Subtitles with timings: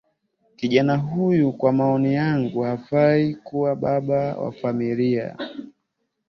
[0.55, 5.37] Kijana huyu, kwa maoni yangu, hafai kuwa baba wa familia.